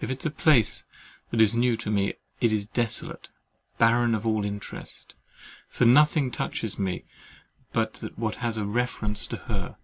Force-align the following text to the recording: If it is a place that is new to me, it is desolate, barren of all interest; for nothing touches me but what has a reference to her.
If 0.00 0.10
it 0.10 0.20
is 0.20 0.24
a 0.24 0.30
place 0.30 0.86
that 1.30 1.38
is 1.38 1.54
new 1.54 1.76
to 1.76 1.90
me, 1.90 2.14
it 2.40 2.54
is 2.54 2.64
desolate, 2.66 3.28
barren 3.76 4.14
of 4.14 4.26
all 4.26 4.46
interest; 4.46 5.14
for 5.68 5.84
nothing 5.84 6.30
touches 6.30 6.78
me 6.78 7.04
but 7.74 7.98
what 8.18 8.36
has 8.36 8.56
a 8.56 8.64
reference 8.64 9.26
to 9.26 9.36
her. 9.36 9.76